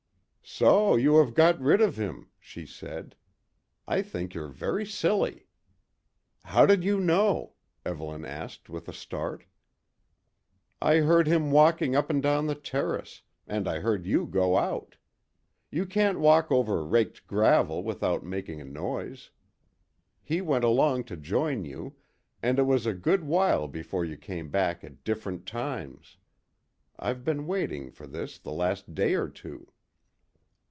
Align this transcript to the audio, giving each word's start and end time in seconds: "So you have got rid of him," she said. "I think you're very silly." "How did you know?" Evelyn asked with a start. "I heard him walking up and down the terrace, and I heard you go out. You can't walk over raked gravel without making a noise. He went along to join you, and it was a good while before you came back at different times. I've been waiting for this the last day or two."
"So 0.43 0.97
you 0.97 1.15
have 1.15 1.33
got 1.33 1.61
rid 1.61 1.79
of 1.79 1.95
him," 1.97 2.27
she 2.37 2.65
said. 2.65 3.15
"I 3.87 4.01
think 4.01 4.33
you're 4.33 4.49
very 4.49 4.85
silly." 4.85 5.45
"How 6.43 6.65
did 6.65 6.83
you 6.83 6.99
know?" 6.99 7.53
Evelyn 7.85 8.25
asked 8.25 8.67
with 8.69 8.89
a 8.89 8.93
start. 8.93 9.45
"I 10.81 10.97
heard 10.97 11.25
him 11.25 11.51
walking 11.51 11.95
up 11.95 12.09
and 12.09 12.21
down 12.21 12.47
the 12.47 12.55
terrace, 12.55 13.21
and 13.47 13.65
I 13.65 13.79
heard 13.79 14.05
you 14.05 14.25
go 14.27 14.57
out. 14.57 14.97
You 15.71 15.85
can't 15.85 16.19
walk 16.19 16.51
over 16.51 16.83
raked 16.85 17.27
gravel 17.27 17.81
without 17.81 18.25
making 18.25 18.59
a 18.59 18.65
noise. 18.65 19.29
He 20.21 20.41
went 20.41 20.65
along 20.65 21.05
to 21.05 21.15
join 21.15 21.63
you, 21.63 21.95
and 22.43 22.59
it 22.59 22.63
was 22.63 22.85
a 22.85 22.93
good 22.93 23.23
while 23.23 23.69
before 23.69 24.03
you 24.03 24.17
came 24.17 24.49
back 24.49 24.83
at 24.83 25.05
different 25.05 25.45
times. 25.45 26.17
I've 26.99 27.23
been 27.23 27.47
waiting 27.47 27.89
for 27.89 28.05
this 28.05 28.37
the 28.37 28.51
last 28.51 28.93
day 28.93 29.13
or 29.13 29.29
two." 29.29 29.71